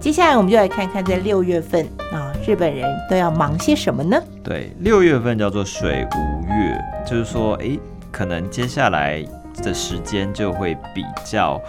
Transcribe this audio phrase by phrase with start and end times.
[0.00, 4.18] 接下来我们就来看看在六月份啊，日本人都要忙些什么呢？
[4.42, 7.78] 对，六月份叫做水无月，就是说，哎，
[8.10, 9.22] 可能接下来
[9.62, 11.60] 的时间就会比较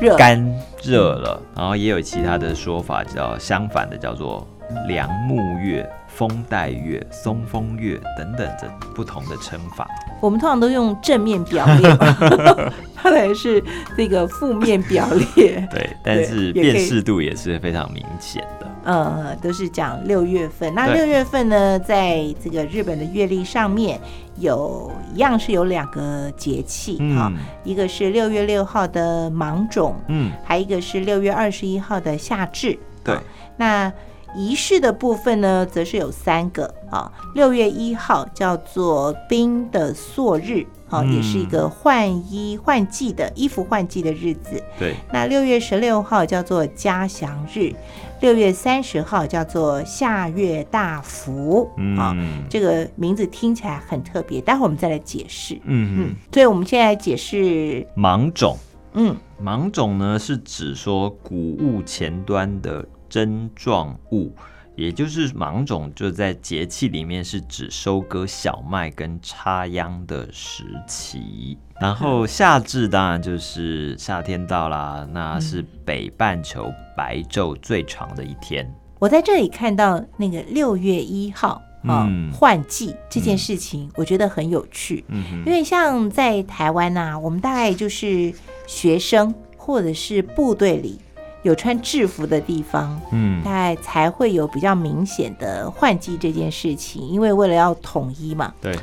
[0.00, 0.44] 热干
[0.82, 4.44] 热了，然后也有其他的说法叫相反的，叫做
[4.88, 9.88] 凉木月、风带月、松风月等等这不同的称法。
[10.20, 13.62] 我们通常都用正面表列嘛， 它才是
[13.96, 15.68] 这个负面表列。
[15.70, 18.70] 对，但是辨识度也是非常明显的。
[18.84, 20.72] 呃，都是讲六月份。
[20.74, 23.98] 那六月份呢，在这个日本的月历上面
[24.38, 32.78] 有一样是有两个节气哈、嗯一个是六月六号的芒种，嗯，还一个是六月二十一号的夏至。
[33.02, 33.22] 对啊
[33.56, 33.92] 那
[34.34, 37.10] 仪式的部分呢，则是有三个啊。
[37.34, 44.62] 六月一号叫做冰的朔日，啊，嗯也是一个换衣换季的衣服换季的日子。
[44.78, 47.72] 对，那六月十六号叫做嘉祥日，
[48.20, 52.12] 六月三十号叫做夏月大福啊。
[52.16, 55.54] 嗯这个名字听起来很特别，待会儿我们再来解释。
[55.64, 58.56] 嗯嗯，所以我们现在解释，芒种，
[58.92, 64.32] 嗯，芒种呢是指说谷物前端的针状物，
[64.74, 71.56] 也就是芒种就在节气里面是指收割小麦跟插秧的时期。
[71.80, 78.68] 然后夏至当然就是夏天到啦，那是北半球白昼最长的一天。
[78.98, 88.34] 我在这里看到那个六月一号啊嗯换季这件事情，我觉得很有趣，嗯，因为像在台湾呐、我们大概就是
[88.66, 90.98] 学生或者是部队里
[91.44, 98.52] 有穿制服的地方，嗯大概才会有比较明显的换季这件事情，因为为了要统一嘛。
[98.60, 98.74] 对，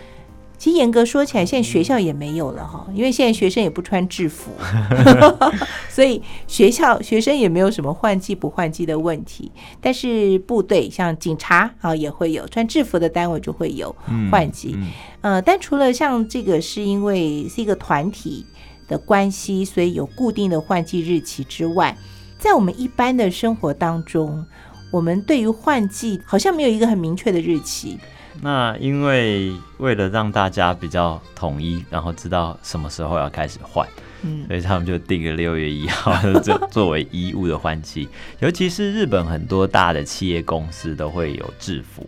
[0.57, 4.51] 其实严格说起来，现在学校也没有了哈，因为现在学生也不穿制服，
[5.89, 9.51] 所以学校学生也没有什么换季不换季的问题。
[9.81, 14.75] 但是部队像警察啊也会有穿制服的单位就会有嗯换季。
[14.77, 14.87] 嗯
[15.21, 18.45] 呃，但除了像这个是因为是一个团体
[18.87, 21.95] 的关系，所以有固定的换季日期之外，
[22.41, 24.43] 在我们一般的生活当中，
[24.89, 27.99] 我们对于换季好像没有一个很明确的日期。
[28.41, 33.87] 那因为为了让大家比较统一，然后知道什么时候要开始换，
[34.23, 38.09] 嗯所以他们就定了六月一号作作为衣物的换季。
[38.39, 42.07] 尤其是日本很多大的企业公司都会有制服，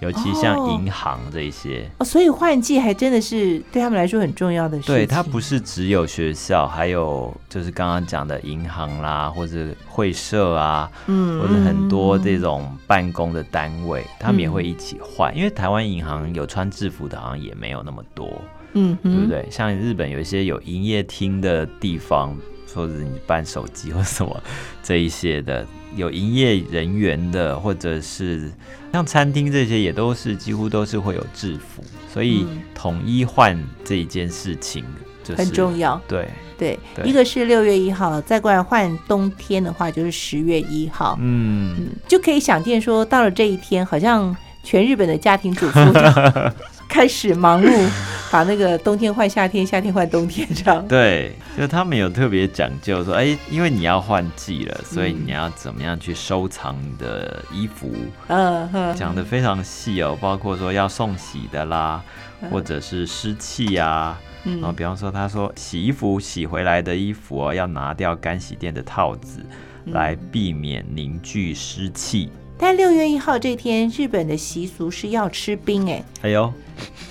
[0.00, 1.90] 尤其像哦银行这一些。
[1.98, 4.94] 哦，所以换季还真的是对他们来说很重要的事情。
[4.94, 15.36] 对，它不是只有学校，还有就是刚刚讲的银行啦，或者会社啊，嗯，或者很多这嗯种办公的单位，他们也会一起换。
[15.36, 18.28] 因为台湾银行有穿制服的，好像也没有那么多。
[18.74, 19.30] 嗯哼对不？
[19.30, 19.48] 对？
[19.50, 22.36] 像日本有一些有营业厅的地方，
[22.74, 24.42] 或者你办手机或什么
[24.82, 28.50] 这一些的，有营业人员的，或者是
[28.92, 34.84] 像餐厅这些，也都是几乎都是会有制服，所以嗯统一换这一件事情
[35.24, 36.00] 就是很重要。
[36.06, 41.16] 对，对，对一个是六月一号，再过来换冬天的话就是十月一号。
[41.20, 46.00] 嗯，嗯，就可以想见说，到了这一天，好像全日本的家庭主妇就
[46.88, 47.70] 开始忙碌，
[48.32, 50.86] 把那个冬天换夏天，夏天换冬天这样。
[50.88, 57.92] 对，就他们有特别讲究说，哎，因为你要换季了，所以嗯你要怎么样去收藏你的衣服。
[58.28, 62.02] 嗯哼，讲的非常细哦，包括说要送洗的啦，
[62.50, 64.16] 或者是湿气呀。
[64.44, 69.44] 然后嗯比方说，他说洗衣服洗回来的衣服哦，要拿掉干洗店的套子，
[69.84, 72.30] 嗯来避免凝聚湿气。
[72.58, 76.52] 但六月一号这天，日本的习俗是要吃冰，哎，哎呦，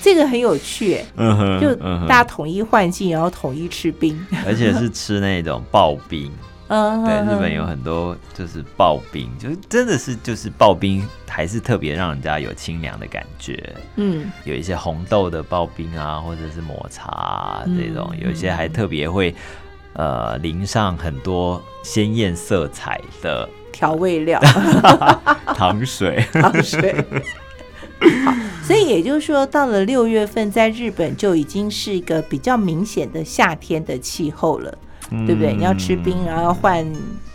[0.02, 1.74] 这个很有趣，哎，嗯哼就
[2.08, 4.20] 大家统一换季，然后统一吃冰。
[4.46, 6.32] 而且是吃那种刨冰。
[6.70, 13.74] 嗯，对，日本有很多就是刨冰，就是真的是就是刨冰，还是特别让人家有清凉的感觉。
[13.96, 14.30] 嗯。
[14.44, 19.34] 有一些红豆的刨冰啊，或者是抹茶、啊、嗯这种，有一些还特别会
[19.94, 24.40] 呃淋上很多鲜艳色彩的调味料。
[25.54, 26.26] 糖水。
[26.34, 26.96] 糖水。
[28.26, 28.34] 好，
[28.64, 34.76] 所以也就是说，到了六月份，在日本就已经是一个比较明显的夏天的气候了，
[35.28, 35.54] 对不对？
[35.54, 36.84] 你要吃冰，然后要换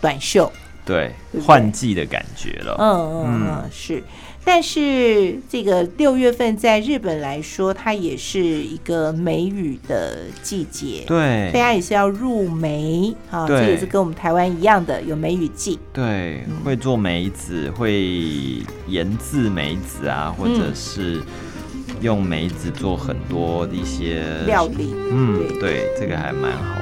[0.00, 0.50] 短袖，
[0.84, 2.76] 对对对换季的感觉了。
[2.80, 4.02] 嗯嗯嗯，是。
[4.44, 11.50] 但是这个六月份在日本来说，它也是一个梅雨的季节，对。
[11.52, 13.56] 大家也是要入梅啊，对。
[13.58, 15.78] 这也是跟我们台湾一样的，有梅雨季。
[15.92, 16.56] 对，嗯。
[16.64, 18.18] 会做梅子，会
[18.88, 21.20] 研制梅子啊，或者嗯是
[22.00, 25.60] 用梅子做很多一些料理，嗯，对。
[25.60, 26.81] 对，这个还蛮好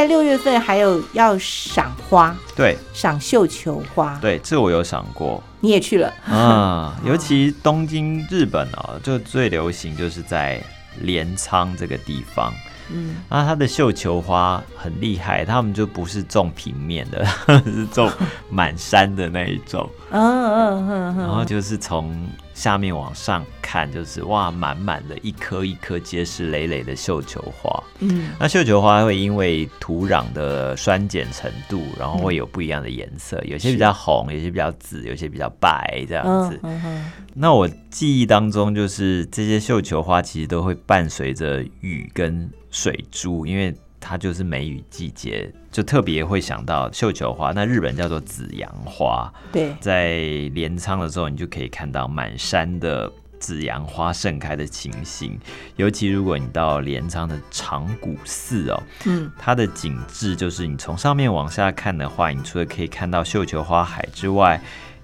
[0.00, 2.74] 在六月份还有要赏花，对。
[2.94, 5.42] 赏绣球花，对，这我有赏过。
[5.60, 10.58] 你也去了，啊， 尤其东京日本哦，就最流行就是在
[11.02, 12.50] 镰仓这个地方。
[12.90, 17.22] 嗯，那它的绣球花很厉害，他们就不是种平面的，
[17.66, 18.10] 是种
[18.48, 22.26] 满山的那一种，嗯嗯嗯然后嗯，就是从
[22.60, 27.82] 下面往上看，就是哇，满满的一颗一颗结实累累的绣球花。
[28.00, 36.82] 嗯那绣球花会因为土壤的酸碱程度，然后会有不一样的颜色，有些比较红，有些比较紫，有些比较白这样子嗯。
[36.84, 47.52] 嗯那我记忆当中，就是这些绣球花其实都会伴随着雨跟水珠，因为它就是梅雨季节，就特别会想到绣球花。
[47.52, 50.18] 那日本叫做紫阳花，对，在
[50.54, 55.38] 镰仓的时候，你就可以看到满山的紫阳花盛开的情形。
[55.76, 64.60] 尤其如果你到镰仓的长谷寺哦，嗯它的景致就是你从上面往下看的话，你除了可以看到绣球花海之外，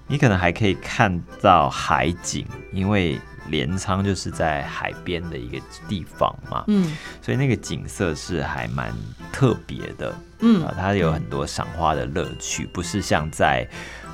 [0.07, 8.93] 你可能还可以看到海景，因为镰仓就是在海边的一个地方嘛，嗯所以那个景色是还蛮
[9.31, 10.15] 特别的。
[10.39, 13.67] 嗯啊，它有很多赏花的乐趣，不是像在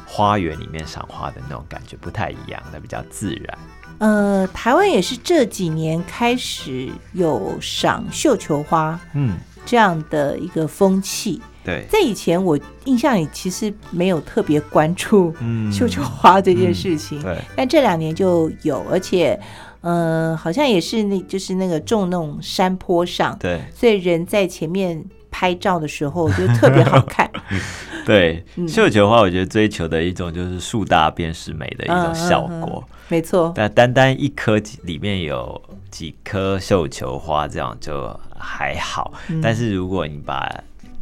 [0.06, 3.58] 花园里面赏花的那种感觉，不太一样，它比较自然。
[4.00, 11.42] 呃，台湾也是这几年开始有赏绣球花嗯，这样的一个风气。
[11.64, 15.72] 对，在以前，我印象里其实没有特别关注嗯。
[15.72, 19.40] 绣球花这件事情，对，但这两年就有，而且，
[19.82, 27.30] 呃，好像也是那，就是那个种那种山坡上，对，所以人在前面拍照的时候就特别好看。
[28.06, 28.68] 对， 嗯。
[28.68, 32.84] 绣球花，我觉得追求的一种就是树大便是美的一种效果。
[33.08, 39.14] 没错，但单单一颗里面有几颗绣球花，这样就还好。
[39.30, 39.40] 嗯。
[39.42, 40.50] 但是如果你把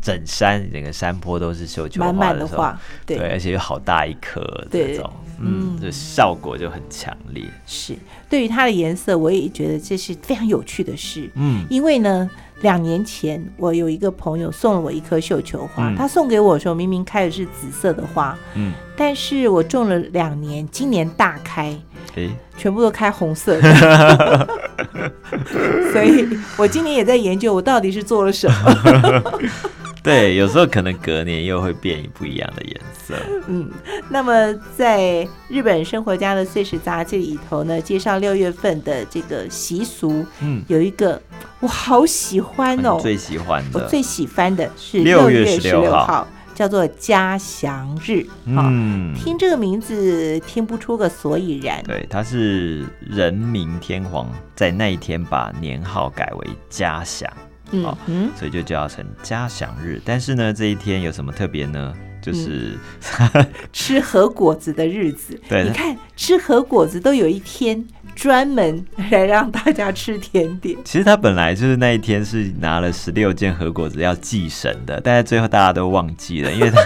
[0.01, 7.43] 整山整个山坡都是绣球满花的时候，满的话，对，对，而且有好大一颗对这种，嗯，效果就很强烈。
[7.65, 7.95] 是。
[8.29, 11.29] 对于它的颜色，我也觉得这是非常有趣的事。
[11.35, 12.29] 嗯，因为呢，
[12.61, 21.77] 两年前我有一个朋友送了我一颗绣球花，嗯他送给我的时候明明开的是紫色的花，嗯，但是我种了两年，今年大开，
[22.15, 24.47] 诶，全部都开红色的，
[25.91, 26.25] 所以
[26.57, 29.23] 我今年也在研究我到底是做了什么。
[30.03, 33.15] 对，有时候可能隔年又会变不一样的颜色。
[33.47, 33.69] 嗯，
[34.09, 41.21] 那么在日本生活家的碎石杂志里头呢，介绍六月份的这个习俗，嗯，有一个
[41.59, 48.23] 我好喜欢哦，最喜欢的，我最喜欢的是六月十六号叫做嘉祥日。
[48.55, 51.81] 好、嗯，听这个名字听不出个所以然。
[51.83, 57.31] 对，他是人民天皇在那一天把年号改为嘉祥，
[57.71, 60.01] 嗯好嗯，所以就叫成嘉祥日。
[60.05, 61.93] 但是呢，这一天有什么特别呢？
[62.21, 62.77] 就是、
[63.73, 70.77] 吃核果子的日子，对你看吃核果子都有一天专门来让大家吃甜点。
[70.83, 76.79] 其实他本来就是那一天是拿了十六件核果子要祭神的，但是最后大家都忘记了，因为他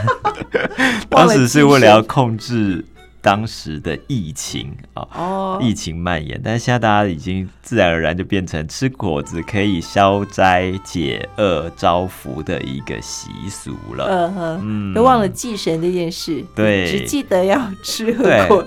[1.09, 2.85] 当时是为了要控制
[3.25, 5.07] 当时的疫情啊。
[5.15, 14.05] 哦，疫情蔓延，但是现在大家已经自然而然就变成吃果子可以消灾解厄、招福的一个习俗了。
[14.07, 18.15] 嗯哼，嗯都忘了祭神这件事，对只记得要吃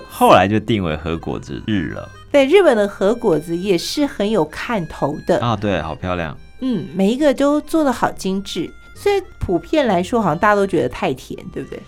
[0.09, 2.09] 后来就定为核果子日了。
[2.29, 6.37] 对，日本的核果子也是很有看头的，啊，对，好漂亮。
[6.59, 8.69] 嗯，每一个都做的好精致。
[8.93, 11.79] 所以普遍来说，好像大家都觉得太甜，对不对？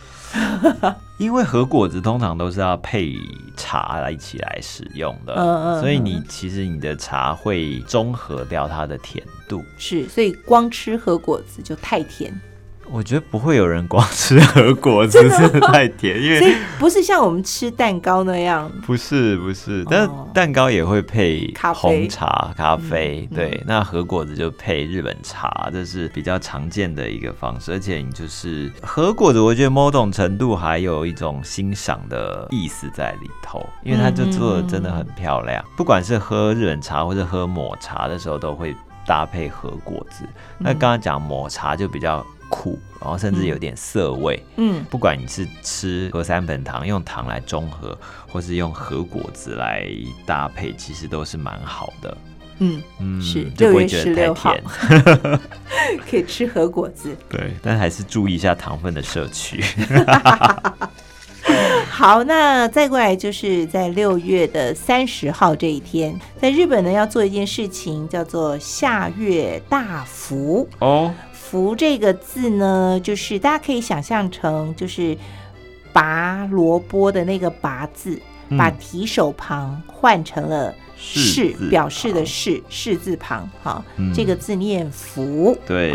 [1.22, 3.14] 因为核果子通常都是要配
[3.56, 9.64] 茶来一起来使用的，嗯嗯所以你其实你的茶会中和掉它的甜度。
[9.78, 12.34] 是，所以光吃核果子就太甜，
[12.92, 18.70] 我觉得不会有人光吃核果子是太甜，因为不是像我们吃蛋糕那样。
[18.86, 27.72] 不是不是，但蛋糕也会配红茶、咖啡，嗯对，那核果子就配日本茶，这是比较常见的一个方式。
[27.72, 35.64] 而且你就是核果子，我觉得某种程度还有一种欣赏的意思在里头，因为它就做的真的很漂亮。
[35.78, 38.76] 不管是喝日本茶或者喝抹茶的时候，都会
[39.08, 40.26] 搭配核果子。
[40.58, 44.44] 那刚刚讲抹茶就比较苦，然后甚至有点涩味。
[44.58, 49.88] 嗯，不管你是吃和三粉糖用糖来中和，或是用核果子来
[50.26, 52.18] 搭配，其实都是蛮好的。
[52.60, 55.40] 嗯，嗯，是就不会6月觉得16号太甜。
[56.12, 57.16] 可以吃核果子。
[57.28, 59.64] 对，但还是注意一下糖分的摄取。
[61.90, 70.68] 好，那再过来就是在六月的三十号这一天，在日本呢要做一件事情，叫做下月大福。
[70.80, 71.12] 哦，
[71.52, 75.18] 福这个字呢，就是大家可以想象成就是
[75.92, 78.18] 拔萝卜的那个拔字，
[78.48, 85.94] 嗯把提手旁换成了士字表示的旁士士字旁，哈、嗯这个字念福，对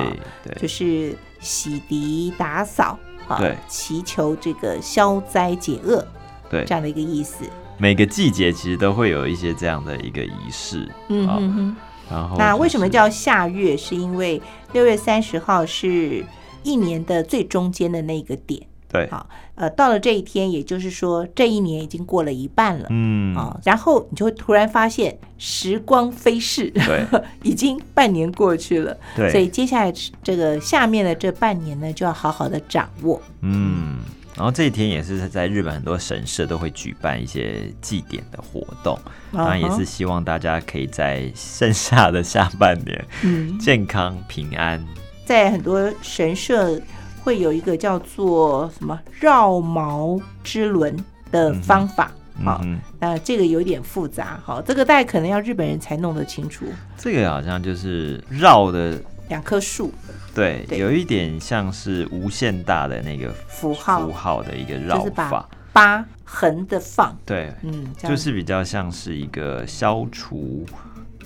[0.61, 6.07] 就是洗涤打扫啊对，祈求这个消灾解厄
[6.51, 7.47] 对这，样的一个意思。
[7.79, 10.87] 每个季节其实都会有一些这样的一个仪式。
[11.09, 11.77] 好嗯哼哼。
[12.11, 13.77] 然后那为什么叫夏月？
[13.77, 14.41] 是因为
[14.73, 16.25] 六月三十号是
[16.63, 18.63] 一年的最中间的那个点。
[18.89, 19.09] 对？
[19.11, 22.87] 好，呃，到了这一天，也就是说这一年已经过了一半了。
[22.91, 27.05] 嗯，啊，然后你就会突然发现时光飞逝，对
[27.43, 28.97] 已经半年过去了。
[29.17, 33.21] 对，所以接下来这个下面的这半年呢，就要好好的掌握。
[33.41, 33.99] 嗯，
[34.37, 38.99] 然后这一天也是在日本很多神社都会举办一些祭典的活动，
[39.33, 44.85] 当然也是希望大家可以在剩下的下半年嗯，健康平安。
[45.25, 46.81] 在很多神社
[47.25, 50.95] 会有一个叫做什么绕毛之轮
[51.33, 52.13] 的方法。
[52.45, 52.63] 好，
[53.01, 56.67] 那这个有点复杂，好，这个大概可能要日本人才弄得清楚。
[56.99, 59.93] 这个好像就是绕的，两棵树
[60.35, 70.67] 对，对有一点像是无限大的那个符号符号的一个绕法，八横的放，对，嗯，就是比较像是一个消除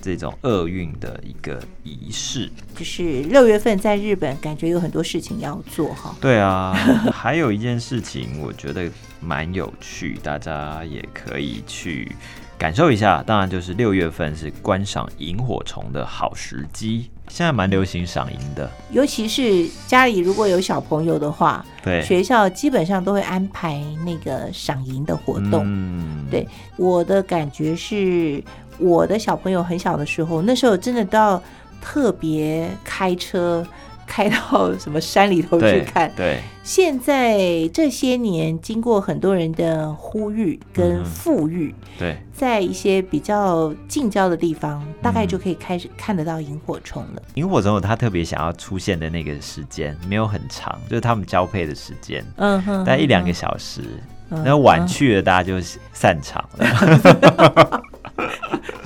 [0.01, 2.51] 这种厄运的一个仪式。
[2.77, 6.15] 就是六月份在日本，感觉有很多事情要做哈。
[6.21, 6.73] 对啊，
[7.13, 8.91] 还有一件事情，我觉得
[9.21, 12.11] 蛮有趣，大家也可以去
[12.57, 13.23] 感受一下。
[13.23, 18.69] 当然，就是六月份是观赏萤火虫的好时机，现在蛮流行赏银的。
[18.91, 25.63] 尤其是家里如果有小朋友的话，对，学校基本上都会安排那个赏银的活动。
[25.65, 26.47] 嗯，对
[26.77, 28.43] 我的感觉是，
[28.79, 31.43] 我的小朋友很小的时候，那时候真的都要
[31.81, 33.65] 特别开车
[34.11, 36.11] 开到什么山里头去看。
[36.17, 37.39] 对，现在
[37.73, 47.23] 这些年，经过很多人的呼吁跟富裕，对，在一些比较近郊的地方，大概嗯就可以开始看得到萤火虫了。
[47.35, 53.83] 萤火虫有它特别想要出现的那个时间，没有很长，就是他们交配的时间，嗯哼，大概一两个嗯小时。
[53.83, 55.61] 嗯然后晚嗯去了，大家就
[55.93, 57.83] 散场了。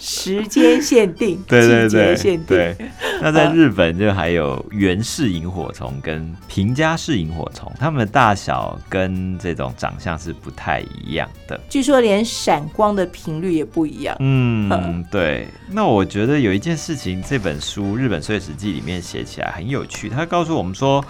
[0.07, 2.77] 时间限定，对对对限定，对。
[3.23, 11.59] 那在日本就还有原氏萤火虫跟平家式萤火虫，它们的大小跟这种长相是不太一样的。
[11.71, 14.15] 据说连闪光的频率也不一样。
[14.21, 15.49] 嗯，对。
[15.71, 21.03] 那我觉得有一件事情，这本书《日本碎石记》里面写起来很有趣，它告诉我们说。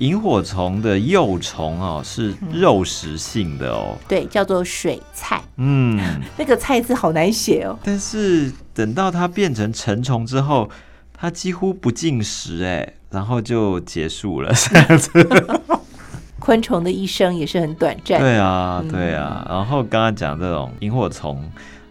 [0.00, 6.00] 萤火虫的幼虫哦是肉食性的哦，对，叫做水菜，嗯，
[6.38, 7.78] 那个菜字好难写哦。
[7.84, 10.70] 但是等到它变成成虫之后，
[11.12, 14.50] 它几乎不进食哎，然后就结束了。
[16.40, 18.18] 昆虫的一生也是很短暂。
[18.18, 19.46] 对啊，嗯对啊。
[19.46, 21.44] 然后刚刚讲这种萤火虫，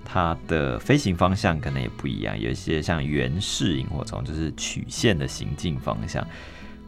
[0.04, 6.26] 它的飞行方向可能也不一样，有一些像圆式萤火虫就是曲线的行进方向。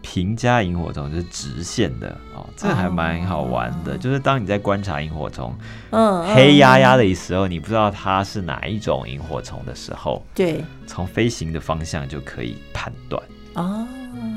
[0.01, 3.97] 平加萤火虫就是直线的哦，这个还蛮好玩的。
[3.97, 5.55] 就是当你在观察萤火虫
[5.91, 6.99] 嗯，嗯，黑压压嗯。
[6.99, 13.21] 的时候，你不知道它是哪一种萤火虫的时候，对，从飞行的方向就可以判断。
[13.53, 13.87] 哦，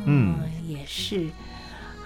[0.06, 0.34] 嗯
[0.66, 1.26] 也是。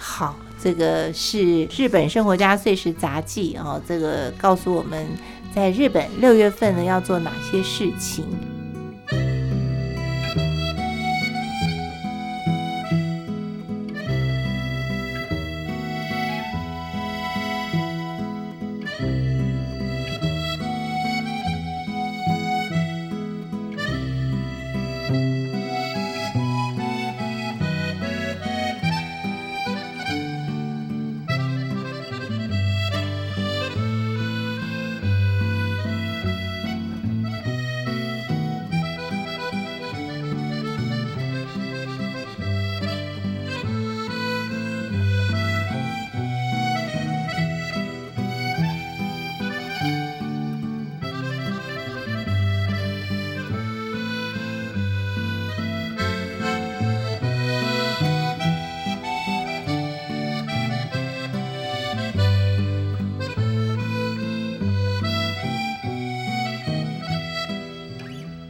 [0.00, 5.07] 好，这个是日本生活家碎石杂记哦，这个告诉我们
[5.53, 8.25] 在日本六月份呢要做哪些事情。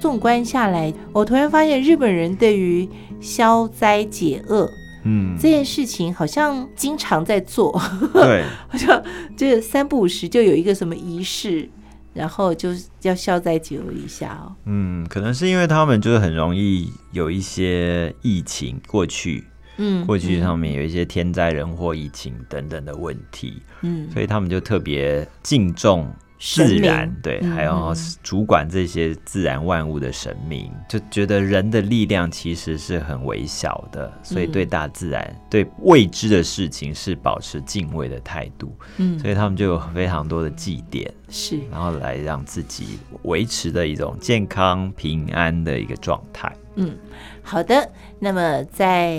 [0.09, 2.89] 纵观下来，我突然发现日本人对于
[3.21, 4.67] 消灾解厄
[5.05, 5.37] 嗯。
[5.39, 7.79] 这，件事情好像经常在做，
[8.15, 9.05] 对， 好像
[9.37, 11.69] 这三不五时就有一个什么仪式，
[12.15, 14.57] 然后就是要消灾解厄一下哦。
[14.65, 19.45] 嗯，可能是因为他们就是很容易有一些疫情过去，
[19.77, 24.11] 嗯过去上面有一些天灾人祸、疫情等等的问题，嗯。
[24.11, 46.53] 所以他们就特别敬重自然，对，嗯还有嗯主管这些自然万物的神明，就觉得人的力量其实是很微小的，所以嗯对大自然、对未知的事情是保持敬畏的态度，嗯所以他们就有非常多的祭典，是然后来让自己维持的一种健康平安的一个状态。
[46.77, 46.97] 嗯，
[47.43, 47.91] 好的。
[48.21, 49.17] 那么在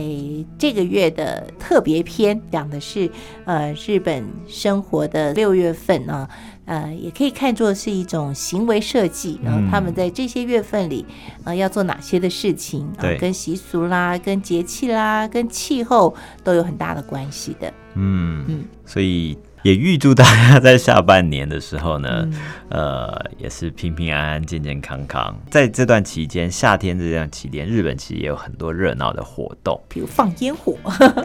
[0.57, 3.09] 这个月的特别篇讲的是
[3.45, 6.29] 呃日本生活的六月份啊，
[6.69, 11.03] 呃也可以看作是一种行为设计，然后他们在这些月份里
[11.43, 17.73] 呃要做哪些的事情啊、对跟习俗啦、跟节气啦、跟气候都有很大的关系的。
[17.95, 18.65] 嗯嗯。
[18.85, 22.27] 所以也预祝大家在下半年的时候呢
[22.69, 25.35] 呃也是平平安安健健康康。
[25.49, 29.79] 在这段期间夏天这段期间日本其实也有很多热闹的活动。
[29.87, 30.75] 比如放烟火。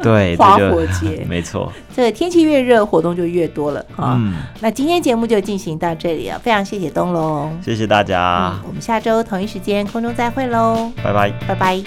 [0.02, 1.24] 对 花火节。
[1.28, 1.72] 没错。
[1.94, 4.20] 这天气越热活动就越多了啊。
[4.60, 7.56] 那今天节目就进行到这里啊非常谢谢东龙。
[7.62, 8.58] 谢谢大家。
[8.66, 10.90] 我们下周同一时间空中再会喽。
[11.02, 11.30] 拜拜。
[11.46, 11.82] 拜拜。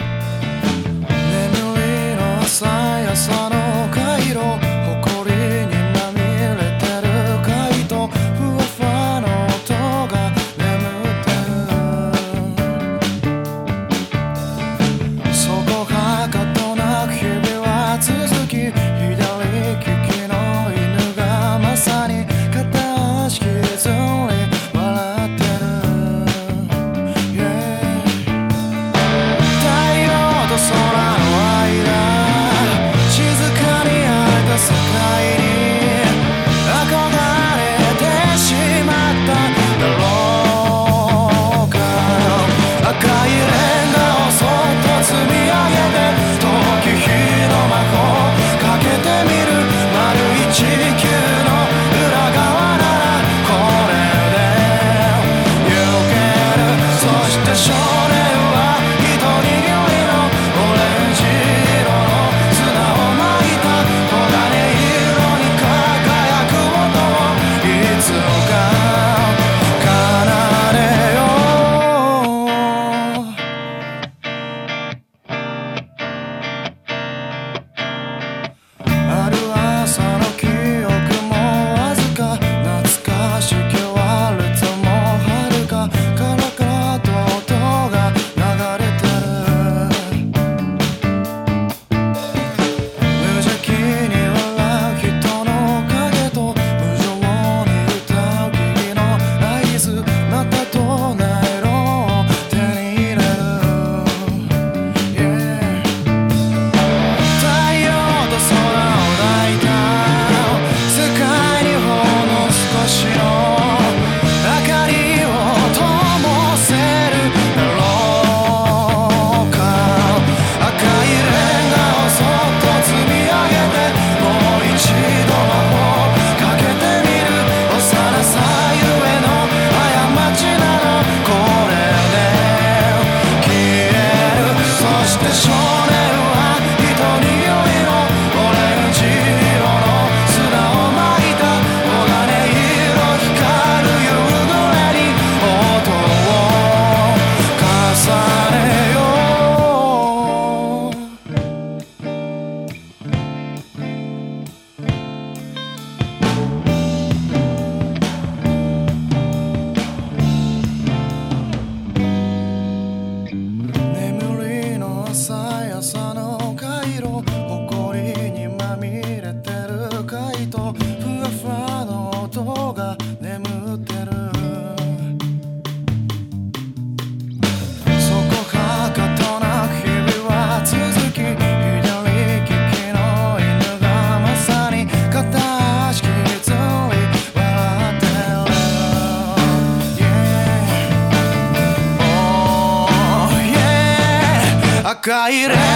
[195.07, 195.66] cairei.